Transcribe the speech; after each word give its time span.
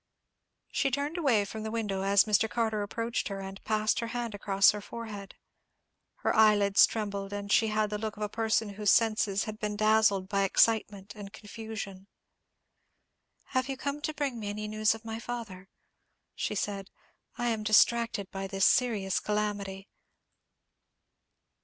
She 0.71 0.89
turned 0.89 1.15
away 1.19 1.45
from 1.45 1.61
the 1.61 1.69
window 1.69 2.01
as 2.01 2.23
Mr. 2.23 2.49
Carter 2.49 2.81
approached 2.81 3.27
her, 3.27 3.39
and 3.39 3.63
passed 3.65 3.99
her 3.99 4.07
hand 4.07 4.33
across 4.33 4.71
her 4.71 4.81
forehead. 4.81 5.35
Her 6.23 6.35
eyelids 6.35 6.87
trembled, 6.87 7.31
and 7.31 7.51
she 7.51 7.67
had 7.67 7.91
the 7.91 7.99
look 7.99 8.17
of 8.17 8.23
a 8.23 8.27
person 8.27 8.69
whose 8.69 8.91
senses 8.91 9.43
had 9.43 9.59
been 9.59 9.75
dazed 9.75 10.27
by 10.27 10.41
excitement 10.41 11.13
and 11.15 11.31
confusion. 11.31 12.07
"Have 13.49 13.69
you 13.69 13.77
come 13.77 14.01
to 14.01 14.13
bring 14.15 14.39
me 14.39 14.49
any 14.49 14.67
news 14.67 14.95
of 14.95 15.05
my 15.05 15.19
father?" 15.19 15.69
she 16.33 16.55
said. 16.55 16.89
"I 17.37 17.49
am 17.49 17.61
distracted 17.61 18.31
by 18.31 18.47
this 18.47 18.65
serious 18.65 19.19
calamity." 19.19 19.87